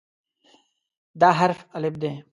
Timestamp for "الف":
1.77-1.95